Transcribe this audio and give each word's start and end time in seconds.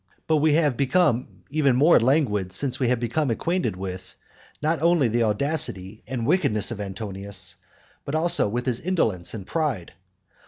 But 0.25 0.37
we 0.37 0.53
have 0.53 0.75
become 0.77 1.43
even 1.51 1.75
more 1.75 1.99
languid 1.99 2.51
since 2.53 2.79
we 2.79 2.87
have 2.87 2.99
become 2.99 3.29
acquainted 3.29 3.75
with, 3.75 4.15
not 4.59 4.81
only 4.81 5.07
the 5.09 5.21
audacity 5.21 6.01
and 6.07 6.25
wickedness 6.25 6.71
of 6.71 6.81
Antonius, 6.81 7.55
but 8.03 8.15
also 8.15 8.49
with 8.49 8.65
his 8.65 8.79
indolence 8.79 9.35
and 9.35 9.45
pride. 9.45 9.93